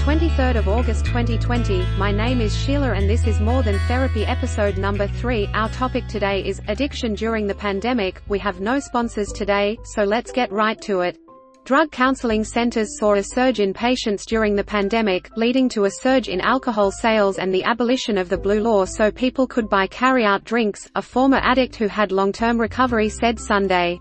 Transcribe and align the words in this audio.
23rd 0.00 0.56
of 0.56 0.66
August 0.66 1.04
2020. 1.04 1.84
My 1.98 2.10
name 2.10 2.40
is 2.40 2.56
Sheila 2.56 2.92
and 2.92 3.08
this 3.08 3.26
is 3.26 3.38
More 3.38 3.62
Than 3.62 3.78
Therapy 3.80 4.24
episode 4.24 4.78
number 4.78 5.06
3. 5.06 5.48
Our 5.52 5.68
topic 5.68 6.06
today 6.06 6.42
is 6.42 6.62
addiction 6.68 7.12
during 7.12 7.46
the 7.46 7.54
pandemic. 7.54 8.22
We 8.26 8.38
have 8.38 8.62
no 8.62 8.80
sponsors 8.80 9.30
today, 9.30 9.78
so 9.84 10.02
let's 10.02 10.32
get 10.32 10.50
right 10.50 10.80
to 10.80 11.02
it. 11.02 11.18
Drug 11.66 11.90
counseling 11.90 12.44
centers 12.44 12.98
saw 12.98 13.12
a 13.12 13.22
surge 13.22 13.60
in 13.60 13.74
patients 13.74 14.24
during 14.24 14.56
the 14.56 14.64
pandemic, 14.64 15.28
leading 15.36 15.68
to 15.68 15.84
a 15.84 15.90
surge 15.90 16.28
in 16.28 16.40
alcohol 16.40 16.90
sales 16.90 17.38
and 17.38 17.52
the 17.52 17.64
abolition 17.64 18.16
of 18.16 18.30
the 18.30 18.38
blue 18.38 18.60
law 18.60 18.86
so 18.86 19.10
people 19.10 19.46
could 19.46 19.68
buy 19.68 19.86
carry-out 19.86 20.44
drinks, 20.44 20.90
a 20.94 21.02
former 21.02 21.40
addict 21.42 21.76
who 21.76 21.88
had 21.88 22.10
long-term 22.10 22.58
recovery 22.58 23.10
said 23.10 23.38
Sunday. 23.38 24.00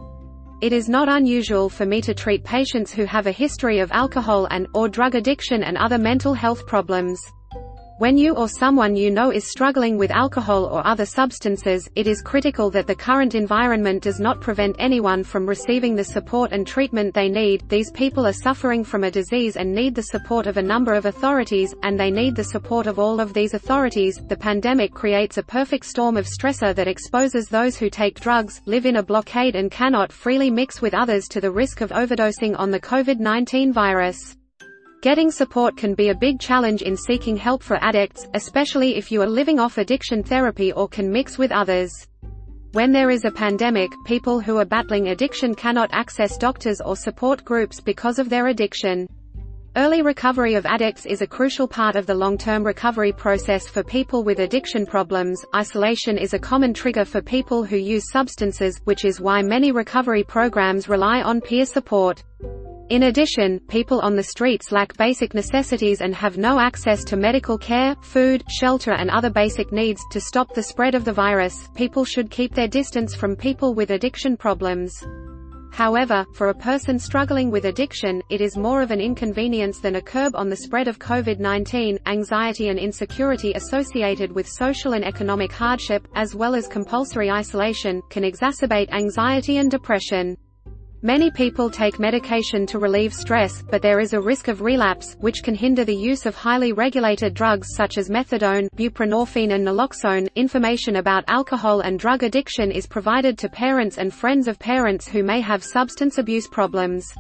It 0.60 0.74
is 0.74 0.90
not 0.90 1.08
unusual 1.08 1.70
for 1.70 1.86
me 1.86 2.02
to 2.02 2.12
treat 2.12 2.44
patients 2.44 2.92
who 2.92 3.06
have 3.06 3.26
a 3.26 3.32
history 3.32 3.78
of 3.78 3.90
alcohol 3.92 4.46
and, 4.50 4.66
or 4.74 4.90
drug 4.90 5.14
addiction 5.14 5.62
and 5.62 5.78
other 5.78 5.96
mental 5.96 6.34
health 6.34 6.66
problems. 6.66 7.18
When 8.00 8.16
you 8.16 8.32
or 8.32 8.48
someone 8.48 8.96
you 8.96 9.10
know 9.10 9.30
is 9.30 9.44
struggling 9.44 9.98
with 9.98 10.10
alcohol 10.10 10.64
or 10.64 10.86
other 10.86 11.04
substances, 11.04 11.86
it 11.96 12.06
is 12.06 12.22
critical 12.22 12.70
that 12.70 12.86
the 12.86 12.94
current 12.94 13.34
environment 13.34 14.02
does 14.02 14.18
not 14.18 14.40
prevent 14.40 14.76
anyone 14.78 15.22
from 15.22 15.46
receiving 15.46 15.94
the 15.94 16.04
support 16.04 16.50
and 16.50 16.66
treatment 16.66 17.12
they 17.12 17.28
need. 17.28 17.68
These 17.68 17.90
people 17.90 18.26
are 18.26 18.32
suffering 18.32 18.84
from 18.84 19.04
a 19.04 19.10
disease 19.10 19.58
and 19.58 19.74
need 19.74 19.94
the 19.94 20.02
support 20.02 20.46
of 20.46 20.56
a 20.56 20.62
number 20.62 20.94
of 20.94 21.04
authorities, 21.04 21.74
and 21.82 22.00
they 22.00 22.10
need 22.10 22.36
the 22.36 22.42
support 22.42 22.86
of 22.86 22.98
all 22.98 23.20
of 23.20 23.34
these 23.34 23.52
authorities. 23.52 24.18
The 24.28 24.34
pandemic 24.48 24.94
creates 24.94 25.36
a 25.36 25.42
perfect 25.42 25.84
storm 25.84 26.16
of 26.16 26.24
stressor 26.24 26.74
that 26.74 26.88
exposes 26.88 27.48
those 27.48 27.76
who 27.76 27.90
take 27.90 28.18
drugs, 28.18 28.62
live 28.64 28.86
in 28.86 28.96
a 28.96 29.02
blockade 29.02 29.56
and 29.56 29.70
cannot 29.70 30.10
freely 30.10 30.50
mix 30.50 30.80
with 30.80 30.94
others 30.94 31.28
to 31.28 31.40
the 31.42 31.50
risk 31.50 31.82
of 31.82 31.90
overdosing 31.90 32.58
on 32.58 32.70
the 32.70 32.80
COVID-19 32.80 33.74
virus. 33.74 34.38
Getting 35.02 35.30
support 35.30 35.78
can 35.78 35.94
be 35.94 36.10
a 36.10 36.14
big 36.14 36.38
challenge 36.38 36.82
in 36.82 36.94
seeking 36.94 37.34
help 37.34 37.62
for 37.62 37.82
addicts, 37.82 38.28
especially 38.34 38.96
if 38.96 39.10
you 39.10 39.22
are 39.22 39.26
living 39.26 39.58
off 39.58 39.78
addiction 39.78 40.22
therapy 40.22 40.72
or 40.72 40.88
can 40.88 41.10
mix 41.10 41.38
with 41.38 41.50
others. 41.52 41.90
When 42.72 42.92
there 42.92 43.08
is 43.08 43.24
a 43.24 43.30
pandemic, 43.30 43.90
people 44.04 44.40
who 44.40 44.58
are 44.58 44.66
battling 44.66 45.08
addiction 45.08 45.54
cannot 45.54 45.88
access 45.94 46.36
doctors 46.36 46.82
or 46.82 46.96
support 46.96 47.46
groups 47.46 47.80
because 47.80 48.18
of 48.18 48.28
their 48.28 48.48
addiction. 48.48 49.08
Early 49.74 50.02
recovery 50.02 50.52
of 50.54 50.66
addicts 50.66 51.06
is 51.06 51.22
a 51.22 51.26
crucial 51.26 51.66
part 51.66 51.96
of 51.96 52.04
the 52.04 52.14
long-term 52.14 52.62
recovery 52.62 53.12
process 53.12 53.66
for 53.66 53.82
people 53.82 54.22
with 54.22 54.40
addiction 54.40 54.84
problems. 54.84 55.42
Isolation 55.56 56.18
is 56.18 56.34
a 56.34 56.38
common 56.38 56.74
trigger 56.74 57.06
for 57.06 57.22
people 57.22 57.64
who 57.64 57.78
use 57.78 58.10
substances, 58.12 58.78
which 58.84 59.06
is 59.06 59.18
why 59.18 59.40
many 59.40 59.72
recovery 59.72 60.24
programs 60.24 60.90
rely 60.90 61.22
on 61.22 61.40
peer 61.40 61.64
support. 61.64 62.22
In 62.90 63.04
addition, 63.04 63.60
people 63.68 64.00
on 64.00 64.16
the 64.16 64.22
streets 64.24 64.72
lack 64.72 64.96
basic 64.96 65.32
necessities 65.32 66.00
and 66.00 66.12
have 66.12 66.38
no 66.38 66.58
access 66.58 67.04
to 67.04 67.16
medical 67.16 67.56
care, 67.56 67.94
food, 68.02 68.42
shelter 68.48 68.90
and 68.90 69.08
other 69.10 69.30
basic 69.30 69.70
needs. 69.70 70.02
To 70.10 70.20
stop 70.20 70.52
the 70.52 70.62
spread 70.64 70.96
of 70.96 71.04
the 71.04 71.12
virus, 71.12 71.68
people 71.76 72.04
should 72.04 72.32
keep 72.32 72.52
their 72.52 72.66
distance 72.66 73.14
from 73.14 73.36
people 73.36 73.74
with 73.74 73.92
addiction 73.92 74.36
problems. 74.36 75.06
However, 75.70 76.26
for 76.34 76.48
a 76.48 76.54
person 76.54 76.98
struggling 76.98 77.48
with 77.48 77.66
addiction, 77.66 78.22
it 78.28 78.40
is 78.40 78.56
more 78.56 78.82
of 78.82 78.90
an 78.90 79.00
inconvenience 79.00 79.78
than 79.78 79.94
a 79.94 80.02
curb 80.02 80.34
on 80.34 80.48
the 80.48 80.56
spread 80.56 80.88
of 80.88 80.98
COVID-19. 80.98 81.96
Anxiety 82.06 82.70
and 82.70 82.78
insecurity 82.78 83.52
associated 83.52 84.32
with 84.32 84.48
social 84.48 84.94
and 84.94 85.04
economic 85.04 85.52
hardship, 85.52 86.08
as 86.16 86.34
well 86.34 86.56
as 86.56 86.66
compulsory 86.66 87.30
isolation, 87.30 88.02
can 88.10 88.24
exacerbate 88.24 88.90
anxiety 88.90 89.58
and 89.58 89.70
depression. 89.70 90.36
Many 91.02 91.30
people 91.30 91.70
take 91.70 91.98
medication 91.98 92.66
to 92.66 92.78
relieve 92.78 93.14
stress, 93.14 93.62
but 93.62 93.80
there 93.80 94.00
is 94.00 94.12
a 94.12 94.20
risk 94.20 94.48
of 94.48 94.60
relapse, 94.60 95.16
which 95.18 95.42
can 95.42 95.54
hinder 95.54 95.82
the 95.82 95.96
use 95.96 96.26
of 96.26 96.34
highly 96.34 96.74
regulated 96.74 97.32
drugs 97.32 97.68
such 97.74 97.96
as 97.96 98.10
methadone, 98.10 98.68
buprenorphine 98.76 99.54
and 99.54 99.66
naloxone. 99.66 100.28
Information 100.34 100.96
about 100.96 101.24
alcohol 101.26 101.80
and 101.80 101.98
drug 101.98 102.22
addiction 102.22 102.70
is 102.70 102.86
provided 102.86 103.38
to 103.38 103.48
parents 103.48 103.96
and 103.96 104.12
friends 104.12 104.46
of 104.46 104.58
parents 104.58 105.08
who 105.08 105.22
may 105.22 105.40
have 105.40 105.64
substance 105.64 106.18
abuse 106.18 106.46
problems. 106.46 107.10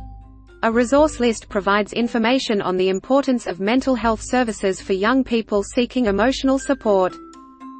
A 0.62 0.70
resource 0.70 1.18
list 1.18 1.48
provides 1.48 1.94
information 1.94 2.60
on 2.60 2.76
the 2.76 2.90
importance 2.90 3.46
of 3.46 3.60
mental 3.60 3.94
health 3.94 4.20
services 4.22 4.82
for 4.82 4.92
young 4.92 5.24
people 5.24 5.62
seeking 5.62 6.04
emotional 6.04 6.58
support 6.58 7.16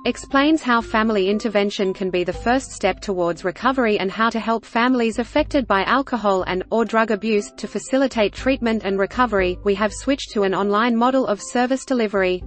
explains 0.06 0.62
how 0.62 0.80
family 0.80 1.28
intervention 1.28 1.92
can 1.92 2.08
be 2.08 2.24
the 2.24 2.32
first 2.32 2.70
step 2.72 3.00
towards 3.00 3.44
recovery 3.44 3.98
and 3.98 4.10
how 4.10 4.30
to 4.30 4.40
help 4.40 4.64
families 4.64 5.18
affected 5.18 5.66
by 5.66 5.84
alcohol 5.84 6.42
and 6.46 6.64
or 6.70 6.86
drug 6.86 7.10
abuse 7.10 7.50
to 7.58 7.68
facilitate 7.68 8.32
treatment 8.32 8.82
and 8.84 8.98
recovery. 8.98 9.58
We 9.62 9.74
have 9.74 9.92
switched 9.92 10.30
to 10.32 10.44
an 10.44 10.54
online 10.54 10.96
model 10.96 11.26
of 11.26 11.42
service 11.42 11.84
delivery. 11.84 12.42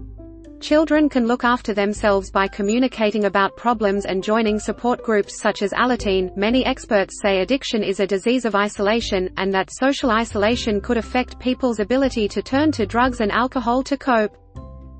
Children 0.62 1.09
can 1.09 1.28
look 1.28 1.44
after 1.44 1.74
themselves 1.74 2.31
by 2.31 2.47
communicating 2.47 3.25
about 3.25 3.56
problems 3.56 4.06
and 4.06 4.24
joining 4.24 4.58
support 4.58 5.03
groups 5.03 5.40
such 5.40 5.62
as 5.62 5.74
Alateen. 5.74 6.36
Many 6.36 6.66
experts 6.66 7.19
say 7.22 7.42
addiction 7.42 7.84
is 7.84 8.00
a 8.00 8.08
disease 8.08 8.46
of 8.46 8.56
isolation, 8.56 9.30
and 9.38 9.53
that 9.53 9.69
social 9.72 10.09
isolation 10.09 10.81
could 10.81 10.97
affect 10.97 11.38
people's 11.38 11.80
ability 11.80 12.28
to 12.30 12.42
turn 12.42 12.72
to 12.72 12.86
drugs 12.86 13.19
and 13.19 13.31
alcohol 13.31 13.84
to 13.84 13.97
cope. 13.97 14.38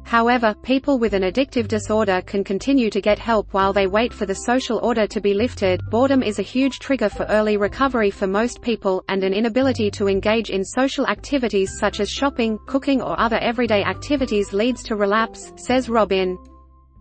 However, 0.06 0.54
people 0.62 1.00
with 1.00 1.14
an 1.14 1.24
addictive 1.24 1.68
disorder 1.68 2.22
can 2.22 2.44
continue 2.44 2.90
to 2.90 3.02
get 3.02 3.18
help 3.18 3.54
while 3.54 3.74
they 3.74 3.88
wait 3.88 4.14
for 4.14 4.26
the 4.26 4.36
social 4.36 4.80
order 4.80 5.08
to 5.08 5.22
be 5.22 5.34
lifted. 5.34 5.82
Boredom 5.90 6.22
is 6.22 6.40
a 6.40 6.44
huge 6.44 6.80
trigger 6.80 7.10
for 7.10 7.26
early 7.26 7.58
recovery 7.58 8.12
for 8.12 8.28
most 8.28 8.62
people, 8.62 9.04
and 9.10 9.24
an 9.24 9.34
inability 9.34 9.90
to 9.92 10.08
engage 10.08 10.50
in 10.50 10.64
social 10.64 11.08
activities 11.08 11.78
such 11.80 12.00
as 12.00 12.10
shopping, 12.10 12.60
cooking 12.68 13.02
or 13.02 13.20
other 13.20 13.38
everyday 13.38 13.84
activities 13.84 14.54
leads 14.54 14.84
to 14.84 14.96
relapse, 14.96 15.52
says 15.56 15.90
Robin. 15.90 16.38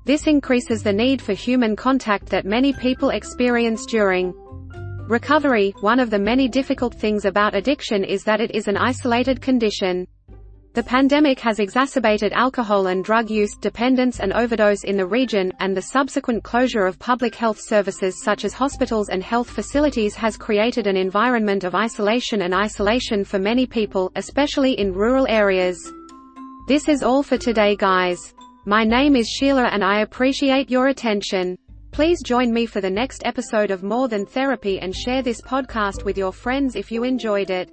This 0.05 0.27
increases 0.27 0.83
the 0.83 0.93
need 0.93 1.21
for 1.21 1.33
human 1.33 1.77
contact 1.77 2.27
that 2.31 2.45
many 2.45 2.73
people 2.73 3.11
experience 3.11 3.87
during 3.87 4.33
recovery. 5.09 5.75
One 5.81 6.01
of 6.01 6.11
the 6.11 6.19
many 6.19 6.49
difficult 6.49 6.95
things 6.95 7.25
about 7.25 7.55
addiction 7.55 8.03
is 8.03 8.25
that 8.25 8.41
it 8.41 8.53
is 8.53 8.67
an 8.67 8.77
isolated 8.77 9.41
condition. 9.41 10.07
The 10.75 10.83
pandemic 10.83 11.39
has 11.41 11.59
exacerbated 11.59 12.33
alcohol 12.33 12.87
and 12.87 13.05
drug 13.05 13.29
use, 13.29 13.55
dependence 13.57 14.21
and 14.21 14.33
overdose 14.33 14.85
in 14.85 14.97
the 14.97 15.07
region, 15.07 15.53
and 15.61 15.77
the 15.77 15.83
subsequent 15.83 16.45
closure 16.45 16.87
of 16.87 16.99
public 16.99 17.35
health 17.35 17.61
services 17.61 18.23
such 18.23 18.47
as 18.47 18.55
hospitals 18.55 19.11
and 19.11 19.23
health 19.23 19.51
facilities 19.51 20.15
has 20.15 20.39
created 20.39 20.87
an 20.87 20.97
environment 20.97 21.65
of 21.65 21.75
isolation 21.75 22.41
and 22.41 22.55
isolation 22.55 23.23
for 23.23 23.39
many 23.39 23.67
people, 23.67 24.11
especially 24.17 24.79
in 24.79 24.95
rural 24.95 25.27
areas. 25.29 25.93
This 26.69 26.89
is 26.89 27.03
all 27.03 27.23
for 27.23 27.37
today 27.37 27.77
guys. 27.77 28.33
My 28.65 28.83
name 28.83 29.15
is 29.15 29.29
Sheila 29.29 29.65
and 29.65 29.85
I 29.85 30.01
appreciate 30.01 30.71
your 30.71 30.89
attention. 30.89 31.59
Please 31.91 32.23
join 32.23 32.51
me 32.51 32.65
for 32.65 32.81
the 32.81 32.89
next 32.89 33.27
episode 33.27 33.71
of 33.71 33.83
More 33.83 34.09
Than 34.09 34.25
Therapy 34.25 34.81
and 34.81 34.97
share 34.97 35.21
this 35.21 35.43
podcast 35.43 36.07
with 36.07 36.17
your 36.17 36.33
friends 36.33 36.77
if 36.77 36.91
you 36.91 37.05
enjoyed 37.05 37.51
it. 37.51 37.71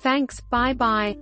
Thanks, 0.00 0.40
bye 0.40 0.72
bye. 0.72 1.18